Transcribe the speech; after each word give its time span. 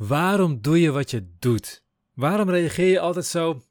Waarom 0.00 0.60
doe 0.60 0.80
je 0.80 0.90
wat 0.90 1.10
je 1.10 1.34
doet? 1.38 1.84
Waarom 2.14 2.50
reageer 2.50 2.90
je 2.90 3.00
altijd 3.00 3.26
zo, 3.26 3.62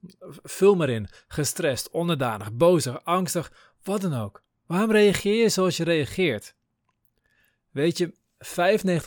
vul 0.43 0.75
maar 0.75 0.89
in, 0.89 1.07
gestrest, 1.27 1.89
onderdanig, 1.89 2.53
bozig, 2.53 3.03
angstig, 3.03 3.73
wat 3.83 4.01
dan 4.01 4.13
ook? 4.13 4.43
Waarom 4.65 4.91
reageer 4.91 5.41
je 5.41 5.49
zoals 5.49 5.77
je 5.77 5.83
reageert? 5.83 6.55
Weet 7.71 7.97
je, 7.97 8.13
95% 8.13 8.15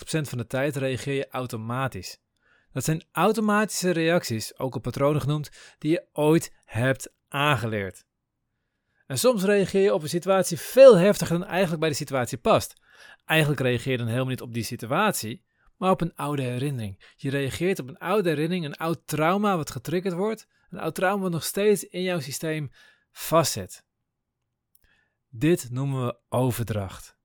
van 0.05 0.39
de 0.39 0.47
tijd 0.47 0.77
reageer 0.77 1.15
je 1.15 1.29
automatisch. 1.31 2.19
Dat 2.73 2.85
zijn 2.85 3.05
automatische 3.13 3.91
reacties, 3.91 4.59
ook 4.59 4.75
op 4.75 4.83
patronen 4.83 5.21
genoemd, 5.21 5.51
die 5.79 5.91
je 5.91 6.05
ooit 6.13 6.53
hebt 6.65 7.13
aangeleerd. 7.29 8.05
En 9.07 9.19
soms 9.19 9.43
reageer 9.43 9.83
je 9.83 9.95
op 9.95 10.03
een 10.03 10.09
situatie 10.09 10.59
veel 10.59 10.97
heftiger 10.97 11.39
dan 11.39 11.49
eigenlijk 11.49 11.81
bij 11.81 11.91
de 11.91 11.97
situatie 11.97 12.39
past. 12.39 12.75
Eigenlijk 13.25 13.61
reageer 13.61 13.93
je 13.93 13.99
dan 13.99 14.07
helemaal 14.07 14.29
niet 14.29 14.41
op 14.41 14.55
die 14.55 14.65
situatie, 14.65 15.43
maar 15.83 15.91
op 15.91 16.01
een 16.01 16.15
oude 16.15 16.43
herinnering. 16.43 17.13
Je 17.17 17.31
reageert 17.31 17.79
op 17.79 17.89
een 17.89 17.99
oude 17.99 18.29
herinnering, 18.29 18.65
een 18.65 18.77
oud 18.77 19.01
trauma 19.05 19.57
wat 19.57 19.71
getriggerd 19.71 20.15
wordt, 20.15 20.47
een 20.71 20.79
oud 20.79 20.95
trauma 20.95 21.23
wat 21.23 21.31
nog 21.31 21.45
steeds 21.45 21.85
in 21.85 22.03
jouw 22.03 22.21
systeem 22.21 22.71
vastzit. 23.11 23.85
Dit 25.29 25.71
noemen 25.71 26.07
we 26.07 26.17
overdracht. 26.29 27.17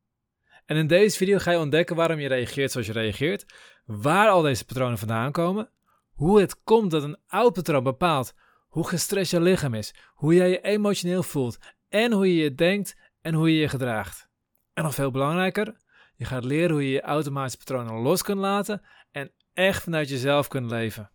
En 0.66 0.76
in 0.76 0.88
deze 0.88 1.18
video 1.18 1.38
ga 1.38 1.52
je 1.52 1.58
ontdekken 1.58 1.96
waarom 1.96 2.20
je 2.20 2.27
reageert 2.27 2.72
zoals 2.72 2.88
je 2.88 2.94
reageert, 2.94 3.46
waar 3.85 4.30
al 4.30 4.41
deze 4.41 4.66
patronen 4.66 4.98
vandaan 4.98 5.32
komen, 5.32 5.71
hoe 6.12 6.40
het 6.40 6.63
komt 6.63 6.91
dat 6.91 7.04
een 7.04 7.20
oud 7.27 7.54
patroon 7.54 7.84
bepaalt 7.84 8.34
hoe 8.68 8.88
gestrest 8.88 9.32
je 9.32 9.41
lichaam 9.41 9.74
is, 9.74 9.94
hoe 10.13 10.34
jij 10.34 10.49
je 10.49 10.62
emotioneel 10.62 11.24
voelt 11.24 11.58
en 11.90 12.12
hoe 12.12 12.35
je 12.35 12.44
je 12.44 12.55
denkt 12.55 12.96
en 13.21 13.34
hoe 13.34 13.52
je 13.52 13.60
je 13.60 13.70
gedraagt. 13.70 14.30
En 14.74 14.84
nog 14.84 14.94
veel 14.94 15.12
belangrijker, 15.12 15.85
je 16.17 16.26
gaat 16.26 16.44
leren 16.44 16.71
hoe 16.71 16.84
je 16.84 16.91
je 16.91 17.02
automatische 17.02 17.57
patronen 17.57 18.02
los 18.02 18.21
kunt 18.21 18.39
laten 18.39 18.81
en 19.12 19.31
echt 19.53 19.84
vanuit 19.84 20.09
jezelf 20.09 20.48
kunt 20.48 20.71
leven. 20.71 21.12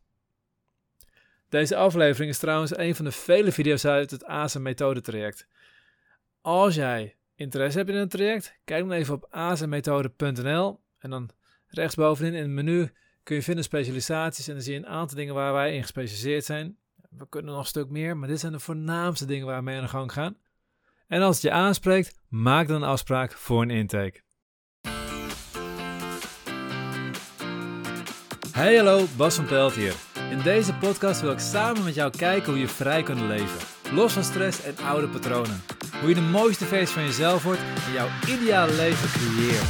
Deze 1.48 1.76
aflevering 1.76 2.30
is 2.30 2.38
trouwens 2.38 2.76
een 2.76 2.94
van 2.94 3.04
de 3.04 3.12
vele 3.12 3.52
video's 3.52 3.84
uit 3.84 4.10
het 4.10 4.24
ASM 4.24 4.62
Methode 4.62 5.00
traject. 5.00 5.46
Als 6.40 6.74
jij 6.74 7.16
interesse 7.34 7.78
hebt 7.78 7.90
in 7.90 7.96
een 7.96 8.08
traject, 8.08 8.58
kijk 8.64 8.80
dan 8.80 8.92
even 8.92 9.14
op 9.14 9.26
asemmethode.nl 9.30 10.80
en 10.98 11.10
dan 11.10 11.30
rechtsbovenin 11.66 12.34
in 12.34 12.42
het 12.42 12.50
menu 12.50 12.90
kun 13.22 13.36
je 13.36 13.42
vinden 13.42 13.64
specialisaties 13.64 14.48
en 14.48 14.54
dan 14.54 14.62
zie 14.62 14.72
je 14.72 14.78
een 14.78 14.86
aantal 14.86 15.16
dingen 15.16 15.34
waar 15.34 15.52
wij 15.52 15.74
in 15.74 15.82
gespecialiseerd 15.82 16.44
zijn. 16.44 16.76
We 17.10 17.28
kunnen 17.28 17.50
nog 17.52 17.60
een 17.60 17.66
stuk 17.66 17.88
meer, 17.88 18.16
maar 18.16 18.28
dit 18.28 18.40
zijn 18.40 18.52
de 18.52 18.60
voornaamste 18.60 19.24
dingen 19.24 19.46
waar 19.46 19.58
we 19.58 19.62
mee 19.62 19.76
aan 19.76 19.82
de 19.82 19.88
gang 19.88 20.12
gaan. 20.12 20.36
En 21.06 21.22
als 21.22 21.34
het 21.34 21.44
je 21.44 21.50
aanspreekt, 21.50 22.20
maak 22.28 22.68
dan 22.68 22.82
een 22.82 22.88
afspraak 22.88 23.32
voor 23.32 23.62
een 23.62 23.70
intake. 23.70 24.20
Hey 28.52 28.76
hallo, 28.76 29.04
Bas 29.16 29.34
van 29.34 29.46
Pelt 29.46 29.72
hier. 29.72 29.94
In 30.30 30.42
deze 30.42 30.74
podcast 30.74 31.20
wil 31.20 31.30
ik 31.30 31.38
samen 31.38 31.84
met 31.84 31.94
jou 31.94 32.10
kijken 32.16 32.50
hoe 32.50 32.60
je 32.60 32.68
vrij 32.68 33.02
kunt 33.02 33.20
leven. 33.20 33.58
Los 33.94 34.12
van 34.12 34.24
stress 34.24 34.62
en 34.62 34.76
oude 34.84 35.08
patronen. 35.08 35.62
Hoe 36.00 36.08
je 36.08 36.14
de 36.14 36.20
mooiste 36.20 36.64
versie 36.64 36.94
van 36.94 37.02
jezelf 37.02 37.42
wordt 37.42 37.60
en 37.60 37.92
jouw 37.92 38.08
ideale 38.28 38.72
leven 38.72 39.08
creëert. 39.08 39.64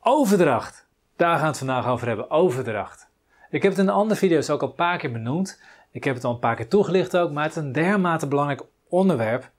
Overdracht. 0.00 0.86
Daar 1.16 1.32
gaan 1.32 1.40
we 1.40 1.46
het 1.46 1.58
vandaag 1.58 1.86
over 1.86 2.06
hebben. 2.06 2.30
Overdracht. 2.30 3.08
Ik 3.50 3.62
heb 3.62 3.70
het 3.70 3.80
in 3.80 3.86
de 3.86 3.92
andere 3.92 4.20
video's 4.20 4.50
ook 4.50 4.62
al 4.62 4.68
een 4.68 4.74
paar 4.74 4.98
keer 4.98 5.12
benoemd. 5.12 5.62
Ik 5.90 6.04
heb 6.04 6.14
het 6.14 6.24
al 6.24 6.32
een 6.32 6.38
paar 6.38 6.56
keer 6.56 6.68
toegelicht 6.68 7.16
ook, 7.16 7.30
maar 7.30 7.44
het 7.44 7.56
is 7.56 7.62
een 7.62 7.72
dermate 7.72 8.28
belangrijk 8.28 8.62
onderwerp 8.88 9.50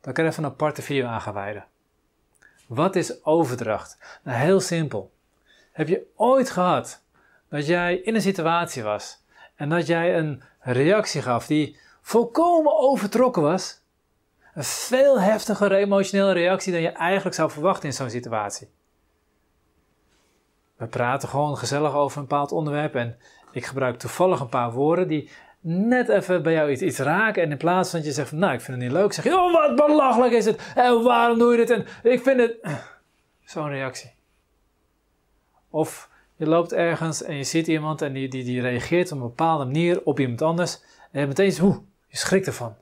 dat 0.00 0.10
ik 0.10 0.18
er 0.18 0.26
even 0.26 0.44
een 0.44 0.50
aparte 0.50 0.82
video 0.82 1.06
aan 1.06 1.20
ga 1.20 1.32
wijden. 1.32 1.64
Wat 2.66 2.96
is 2.96 3.24
overdracht? 3.24 4.20
Nou, 4.22 4.38
heel 4.38 4.60
simpel. 4.60 5.14
Heb 5.76 5.88
je 5.88 6.06
ooit 6.14 6.50
gehad 6.50 7.02
dat 7.48 7.66
jij 7.66 7.96
in 7.96 8.14
een 8.14 8.20
situatie 8.20 8.82
was 8.82 9.24
en 9.54 9.68
dat 9.68 9.86
jij 9.86 10.18
een 10.18 10.42
reactie 10.60 11.22
gaf 11.22 11.46
die 11.46 11.78
volkomen 12.00 12.78
overtrokken 12.78 13.42
was? 13.42 13.80
Een 14.54 14.64
veel 14.64 15.20
heftigere 15.20 15.76
emotionele 15.76 16.32
reactie 16.32 16.72
dan 16.72 16.80
je 16.80 16.88
eigenlijk 16.88 17.36
zou 17.36 17.50
verwachten 17.50 17.88
in 17.88 17.94
zo'n 17.94 18.10
situatie. 18.10 18.68
We 20.76 20.86
praten 20.86 21.28
gewoon 21.28 21.56
gezellig 21.56 21.94
over 21.94 22.18
een 22.18 22.26
bepaald 22.26 22.52
onderwerp 22.52 22.94
en 22.94 23.16
ik 23.52 23.66
gebruik 23.66 23.98
toevallig 23.98 24.40
een 24.40 24.48
paar 24.48 24.72
woorden 24.72 25.08
die 25.08 25.30
net 25.60 26.08
even 26.08 26.42
bij 26.42 26.52
jou 26.52 26.70
iets, 26.70 26.82
iets 26.82 26.98
raken. 26.98 27.42
En 27.42 27.50
in 27.50 27.56
plaats 27.56 27.90
van 27.90 27.98
dat 27.98 28.08
je 28.08 28.14
zegt 28.14 28.28
van, 28.28 28.38
nou, 28.38 28.52
ik 28.52 28.60
vind 28.60 28.76
het 28.76 28.86
niet 28.86 28.96
leuk, 28.96 29.12
zeg 29.12 29.24
je, 29.24 29.40
oh, 29.40 29.52
wat 29.52 29.86
belachelijk 29.86 30.32
is 30.32 30.44
het. 30.44 30.72
En 30.74 31.02
waarom 31.02 31.38
doe 31.38 31.50
je 31.50 31.56
dit? 31.56 31.70
En 31.70 31.86
ik 32.02 32.22
vind 32.22 32.40
het... 32.40 32.56
Zo'n 33.44 33.68
reactie. 33.68 34.15
Of 35.76 36.08
je 36.36 36.46
loopt 36.46 36.72
ergens 36.72 37.22
en 37.22 37.36
je 37.36 37.44
ziet 37.44 37.66
iemand 37.66 38.02
en 38.02 38.12
die, 38.12 38.28
die, 38.28 38.44
die 38.44 38.60
reageert 38.60 39.12
op 39.12 39.18
een 39.18 39.22
bepaalde 39.22 39.64
manier 39.64 40.00
op 40.04 40.20
iemand 40.20 40.42
anders. 40.42 40.80
En 41.10 41.20
je 41.20 41.26
meteen 41.26 41.52
zo, 41.52 41.84
je 42.06 42.16
schrikt 42.16 42.46
ervan. 42.46 42.74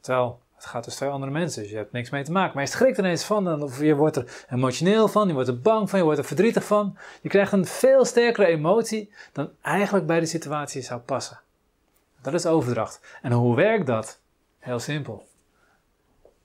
Terwijl 0.00 0.40
het 0.54 0.66
gaat 0.66 0.84
dus 0.84 0.94
twee 0.94 1.08
andere 1.08 1.32
mensen, 1.32 1.62
dus 1.62 1.70
je 1.70 1.76
hebt 1.76 1.92
niks 1.92 2.10
mee 2.10 2.24
te 2.24 2.32
maken. 2.32 2.54
Maar 2.54 2.64
je 2.64 2.70
schrikt 2.70 2.98
er 2.98 3.04
ineens 3.04 3.24
van, 3.24 3.62
of 3.62 3.80
je 3.80 3.94
wordt 3.94 4.16
er 4.16 4.46
emotioneel 4.50 5.08
van, 5.08 5.28
je 5.28 5.34
wordt 5.34 5.48
er 5.48 5.60
bang 5.60 5.90
van, 5.90 5.98
je 5.98 6.04
wordt 6.04 6.20
er 6.20 6.24
verdrietig 6.24 6.64
van. 6.64 6.96
Je 7.22 7.28
krijgt 7.28 7.52
een 7.52 7.66
veel 7.66 8.04
sterkere 8.04 8.46
emotie 8.46 9.12
dan 9.32 9.50
eigenlijk 9.62 10.06
bij 10.06 10.20
de 10.20 10.26
situatie 10.26 10.82
zou 10.82 11.00
passen. 11.00 11.40
Dat 12.22 12.34
is 12.34 12.46
overdracht. 12.46 13.00
En 13.22 13.32
hoe 13.32 13.56
werkt 13.56 13.86
dat? 13.86 14.20
Heel 14.58 14.78
simpel. 14.78 15.26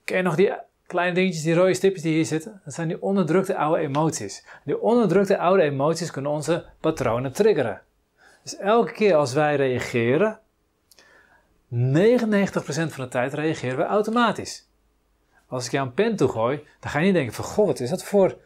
Ken 0.04 0.16
je 0.16 0.22
nog 0.22 0.36
die 0.36 0.52
kleine 0.86 1.14
dingetjes, 1.14 1.42
die 1.42 1.54
rode 1.54 1.74
stipjes 1.74 2.02
die 2.02 2.12
hier 2.12 2.24
zitten? 2.24 2.60
Dat 2.64 2.74
zijn 2.74 2.88
die 2.88 3.02
onderdrukte 3.02 3.56
oude 3.56 3.82
emoties. 3.82 4.44
Die 4.64 4.80
onderdrukte 4.80 5.38
oude 5.38 5.62
emoties 5.62 6.10
kunnen 6.10 6.30
onze 6.30 6.64
patronen 6.80 7.32
triggeren. 7.32 7.80
Dus 8.42 8.56
elke 8.56 8.92
keer 8.92 9.14
als 9.14 9.32
wij 9.32 9.56
reageren, 9.56 10.38
99% 11.74 11.76
van 12.66 13.04
de 13.04 13.08
tijd 13.08 13.34
reageren 13.34 13.76
we 13.76 13.84
automatisch. 13.84 14.68
Als 15.46 15.66
ik 15.66 15.72
jou 15.72 15.86
een 15.86 15.94
pen 15.94 16.16
toegooi, 16.16 16.62
dan 16.80 16.90
ga 16.90 16.98
je 16.98 17.04
niet 17.04 17.14
denken 17.14 17.34
van, 17.34 17.44
goh, 17.44 17.66
wat 17.66 17.80
is 17.80 17.90
dat 17.90 18.04
voor 18.04 18.36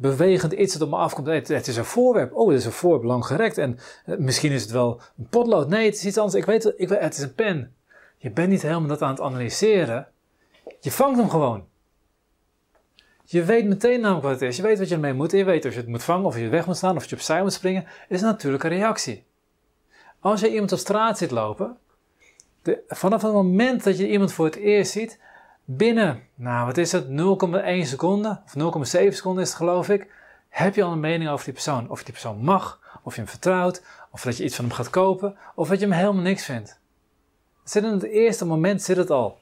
bewegend 0.00 0.52
iets 0.52 0.72
dat 0.72 0.82
op 0.82 0.88
me 0.88 0.96
afkomt. 0.96 1.26
Het, 1.26 1.68
is 1.68 1.76
een 1.76 1.84
voorwerp. 1.84 2.32
Oh, 2.32 2.48
het 2.48 2.58
is 2.58 2.64
een 2.64 2.72
voorwerp 2.72 3.04
lang 3.04 3.26
gerekt. 3.26 3.58
En 3.58 3.78
eh, 4.04 4.16
misschien 4.16 4.52
is 4.52 4.62
het 4.62 4.70
wel 4.70 5.00
een 5.18 5.26
potlood. 5.30 5.68
Nee, 5.68 5.84
het 5.84 5.94
is 5.94 6.04
iets 6.04 6.18
anders. 6.18 6.36
Ik 6.36 6.44
weet, 6.44 6.72
ik 6.76 6.88
het 6.88 7.16
is 7.16 7.22
een 7.22 7.34
pen. 7.34 7.74
Je 8.16 8.30
bent 8.30 8.48
niet 8.48 8.62
helemaal 8.62 8.88
dat 8.88 9.02
aan 9.02 9.10
het 9.10 9.20
analyseren. 9.20 10.08
Je 10.80 10.92
vangt 10.92 11.18
hem 11.18 11.30
gewoon. 11.30 11.68
Je 13.24 13.44
weet 13.44 13.66
meteen 13.66 14.00
namelijk 14.00 14.26
wat 14.26 14.32
het 14.32 14.42
is. 14.42 14.56
Je 14.56 14.62
weet 14.62 14.78
wat 14.78 14.88
je 14.88 14.94
ermee 14.94 15.12
moet. 15.12 15.32
je 15.32 15.44
weet 15.44 15.64
of 15.64 15.72
je 15.72 15.78
het 15.78 15.88
moet 15.88 16.04
vangen, 16.04 16.26
of 16.26 16.38
je 16.38 16.48
weg 16.48 16.66
moet 16.66 16.76
staan, 16.76 16.96
of 16.96 17.04
je 17.04 17.16
opzij 17.16 17.42
moet 17.42 17.52
springen. 17.52 17.86
Is 18.08 18.20
een 18.20 18.26
natuurlijke 18.26 18.68
reactie. 18.68 19.24
Als 20.20 20.40
je 20.40 20.52
iemand 20.52 20.72
op 20.72 20.78
straat 20.78 21.18
ziet 21.18 21.30
lopen, 21.30 21.76
vanaf 22.88 23.22
het 23.22 23.32
moment 23.32 23.84
dat 23.84 23.98
je 23.98 24.08
iemand 24.08 24.32
voor 24.32 24.44
het 24.44 24.56
eerst 24.56 24.92
ziet, 24.92 25.18
binnen, 25.64 26.22
nou 26.34 26.66
wat 26.66 26.76
is 26.76 26.92
het, 26.92 27.04
0,1 27.04 27.08
seconde, 27.88 28.40
of 28.44 28.54
0,7 28.54 29.08
seconden 29.08 29.42
is 29.42 29.48
het 29.48 29.56
geloof 29.56 29.88
ik, 29.88 30.06
heb 30.48 30.74
je 30.74 30.82
al 30.82 30.92
een 30.92 31.00
mening 31.00 31.30
over 31.30 31.44
die 31.44 31.54
persoon. 31.54 31.90
Of 31.90 32.02
die 32.02 32.12
persoon 32.12 32.44
mag, 32.44 32.80
of 33.02 33.14
je 33.14 33.20
hem 33.20 33.30
vertrouwt, 33.30 33.82
of 34.10 34.22
dat 34.22 34.36
je 34.36 34.44
iets 34.44 34.56
van 34.56 34.64
hem 34.64 34.74
gaat 34.74 34.90
kopen, 34.90 35.36
of 35.54 35.68
dat 35.68 35.80
je 35.80 35.86
hem 35.86 35.94
helemaal 35.94 36.22
niks 36.22 36.44
vindt. 36.44 36.80
zit 37.64 37.84
in 37.84 37.90
het 37.90 38.02
eerste 38.02 38.46
moment 38.46 38.82
zit 38.82 38.96
het 38.96 39.10
al. 39.10 39.38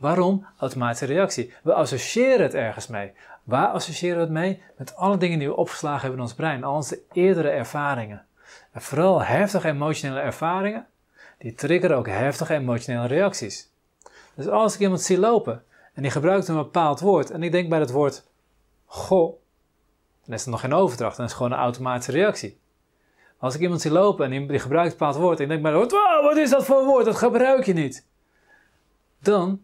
Waarom? 0.00 0.46
Automatische 0.58 1.06
reactie. 1.06 1.52
We 1.62 1.74
associëren 1.74 2.42
het 2.42 2.54
ergens 2.54 2.86
mee. 2.86 3.12
Waar 3.44 3.68
associëren 3.68 4.16
we 4.16 4.22
het 4.22 4.32
mee? 4.32 4.62
Met 4.76 4.96
alle 4.96 5.16
dingen 5.16 5.38
die 5.38 5.48
we 5.48 5.56
opgeslagen 5.56 6.00
hebben 6.00 6.18
in 6.18 6.24
ons 6.24 6.34
brein, 6.34 6.64
al 6.64 6.74
onze 6.74 7.00
eerdere 7.12 7.48
ervaringen. 7.48 8.24
En 8.72 8.80
vooral 8.80 9.22
heftige 9.22 9.68
emotionele 9.68 10.20
ervaringen, 10.20 10.86
die 11.38 11.54
triggeren 11.54 11.96
ook 11.96 12.06
heftige 12.06 12.54
emotionele 12.54 13.06
reacties. 13.06 13.70
Dus 14.34 14.48
als 14.48 14.74
ik 14.74 14.80
iemand 14.80 15.00
zie 15.00 15.18
lopen 15.18 15.64
en 15.94 16.02
die 16.02 16.10
gebruikt 16.10 16.48
een 16.48 16.56
bepaald 16.56 17.00
woord 17.00 17.30
en 17.30 17.42
ik 17.42 17.52
denk 17.52 17.68
bij 17.68 17.78
dat 17.78 17.90
woord 17.90 18.26
goh, 18.86 19.34
dan 20.24 20.34
is 20.34 20.44
er 20.44 20.50
nog 20.50 20.60
geen 20.60 20.74
overdracht, 20.74 21.16
dan 21.16 21.24
is 21.24 21.30
het 21.30 21.40
gewoon 21.40 21.58
een 21.58 21.64
automatische 21.64 22.12
reactie. 22.12 22.60
Als 23.38 23.54
ik 23.54 23.60
iemand 23.60 23.80
zie 23.80 23.90
lopen 23.90 24.32
en 24.32 24.46
die, 24.46 24.58
gebruikt 24.58 24.92
een 24.92 24.98
bepaald 24.98 25.16
woord 25.16 25.38
en 25.38 25.44
ik 25.44 25.48
denk 25.48 25.62
bij 25.62 25.72
dat 25.72 25.80
woord, 25.80 25.92
wow, 25.92 26.24
wat 26.24 26.36
is 26.36 26.50
dat 26.50 26.64
voor 26.64 26.84
woord, 26.84 27.04
dat 27.04 27.16
gebruik 27.16 27.66
je 27.66 27.72
niet. 27.72 28.06
Dan 29.18 29.60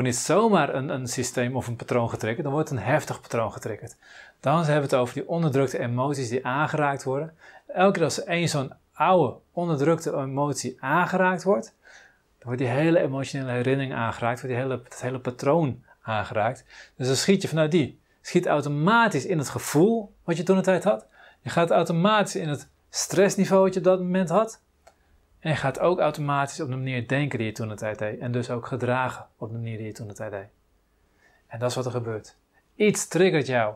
niet 0.00 0.16
zomaar 0.16 0.74
een, 0.74 1.06
systeem 1.06 1.56
of 1.56 1.66
een 1.66 1.76
patroon 1.76 2.10
getriggerd, 2.10 2.42
dan 2.42 2.52
wordt 2.52 2.70
een 2.70 2.78
heftig 2.78 3.20
patroon 3.20 3.52
getriggerd. 3.52 3.96
Dan 4.40 4.56
hebben 4.56 4.74
we 4.74 4.80
het 4.80 4.94
over 4.94 5.14
die 5.14 5.28
onderdrukte 5.28 5.78
emoties 5.78 6.28
die 6.28 6.46
aangeraakt 6.46 7.04
worden. 7.04 7.34
Elke 7.66 7.92
keer 7.92 8.04
als 8.04 8.24
één 8.24 8.48
zo'n 8.48 8.72
oude 8.92 9.36
onderdrukte 9.52 10.16
emotie 10.16 10.76
aangeraakt 10.80 11.42
wordt, 11.42 11.74
dan 12.38 12.46
wordt 12.46 12.58
die 12.58 12.68
hele 12.68 13.00
emotionele 13.00 13.50
herinnering 13.50 13.94
aangeraakt, 13.94 14.40
wordt 14.40 14.56
die 14.56 14.64
hele, 14.64 14.80
het 14.84 15.02
hele 15.02 15.18
patroon 15.18 15.82
aangeraakt. 16.02 16.64
Dus 16.96 17.06
dan 17.06 17.16
schiet 17.16 17.42
je 17.42 17.48
vanuit 17.48 17.70
die. 17.70 18.00
Schiet 18.20 18.46
automatisch 18.46 19.26
in 19.26 19.38
het 19.38 19.48
gevoel 19.48 20.14
wat 20.24 20.36
je 20.36 20.42
toen 20.42 20.56
de 20.56 20.62
tijd 20.62 20.84
had. 20.84 21.06
Je 21.40 21.50
gaat 21.50 21.70
automatisch 21.70 22.36
in 22.36 22.48
het 22.48 22.68
stressniveau 22.90 23.62
wat 23.62 23.72
je 23.72 23.78
op 23.78 23.84
dat 23.84 23.98
moment 23.98 24.28
had. 24.28 24.61
En 25.42 25.56
gaat 25.56 25.78
ook 25.78 26.00
automatisch 26.00 26.60
op 26.60 26.68
de 26.68 26.76
manier 26.76 27.08
denken 27.08 27.38
die 27.38 27.46
je 27.46 27.52
toen 27.52 27.68
de 27.68 27.74
tijd 27.74 27.98
deed. 27.98 28.18
En 28.18 28.32
dus 28.32 28.50
ook 28.50 28.66
gedragen 28.66 29.26
op 29.36 29.48
de 29.48 29.54
manier 29.54 29.76
die 29.76 29.86
je 29.86 29.92
toen 29.92 30.08
de 30.08 30.14
tijd 30.14 30.30
deed. 30.30 30.46
En 31.46 31.58
dat 31.58 31.70
is 31.70 31.76
wat 31.76 31.84
er 31.84 31.90
gebeurt. 31.90 32.36
Iets 32.74 33.08
triggert 33.08 33.46
jou 33.46 33.74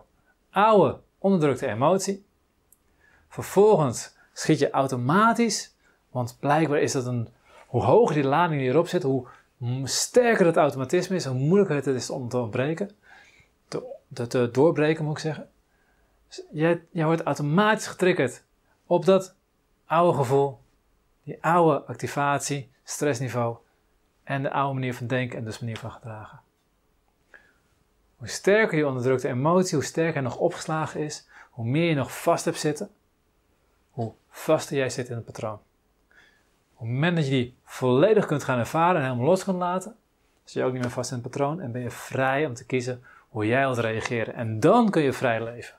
oude 0.50 0.98
onderdrukte 1.18 1.66
emotie. 1.66 2.26
Vervolgens 3.28 4.16
schiet 4.32 4.58
je 4.58 4.70
automatisch, 4.70 5.74
want 6.10 6.36
blijkbaar 6.40 6.80
is 6.80 6.92
dat 6.92 7.06
een, 7.06 7.28
hoe 7.66 7.82
hoger 7.82 8.14
die 8.14 8.24
lading 8.24 8.60
die 8.60 8.70
erop 8.70 8.88
zit, 8.88 9.02
hoe 9.02 9.26
sterker 9.84 10.46
het 10.46 10.56
automatisme 10.56 11.16
is, 11.16 11.24
hoe 11.24 11.38
moeilijker 11.38 11.76
het 11.76 11.86
is 11.86 12.10
om 12.10 12.28
te 12.28 12.38
ontbreken, 12.38 12.90
te, 13.68 14.26
te, 14.26 14.48
doorbreken 14.52 15.04
moet 15.04 15.12
ik 15.12 15.18
zeggen. 15.18 15.48
Dus 16.28 16.42
jij, 16.50 16.82
jij 16.90 17.04
wordt 17.04 17.22
automatisch 17.22 17.86
getriggerd 17.86 18.42
op 18.86 19.04
dat 19.04 19.34
oude 19.86 20.16
gevoel, 20.16 20.58
die 21.26 21.42
oude 21.44 21.84
activatie, 21.86 22.70
stressniveau 22.84 23.56
en 24.24 24.42
de 24.42 24.50
oude 24.50 24.74
manier 24.74 24.94
van 24.94 25.06
denken 25.06 25.38
en 25.38 25.44
dus 25.44 25.58
manier 25.58 25.78
van 25.78 25.90
gedragen. 25.90 26.40
Hoe 28.16 28.28
sterker 28.28 28.78
je 28.78 28.86
onderdrukte 28.86 29.28
emotie, 29.28 29.74
hoe 29.74 29.84
sterker 29.84 30.22
nog 30.22 30.36
opgeslagen 30.36 31.00
is, 31.00 31.28
hoe 31.50 31.66
meer 31.66 31.88
je 31.88 31.94
nog 31.94 32.22
vast 32.22 32.44
hebt 32.44 32.58
zitten, 32.58 32.90
hoe 33.90 34.12
vaster 34.28 34.76
jij 34.76 34.90
zit 34.90 35.08
in 35.08 35.14
het 35.14 35.24
patroon. 35.24 35.60
Moment 36.78 37.16
dat 37.16 37.24
je 37.24 37.30
die 37.30 37.56
volledig 37.64 38.26
kunt 38.26 38.44
gaan 38.44 38.58
ervaren 38.58 38.96
en 38.96 39.06
helemaal 39.06 39.26
los 39.26 39.44
kunt 39.44 39.58
laten, 39.58 39.96
zit 40.44 40.54
je 40.54 40.64
ook 40.64 40.72
niet 40.72 40.82
meer 40.82 40.90
vast 40.90 41.10
in 41.10 41.18
het 41.18 41.30
patroon 41.30 41.60
en 41.60 41.72
ben 41.72 41.82
je 41.82 41.90
vrij 41.90 42.46
om 42.46 42.54
te 42.54 42.66
kiezen 42.66 43.04
hoe 43.28 43.46
jij 43.46 43.60
wilt 43.60 43.78
reageren. 43.78 44.34
En 44.34 44.60
dan 44.60 44.90
kun 44.90 45.02
je 45.02 45.12
vrij 45.12 45.44
leven. 45.44 45.78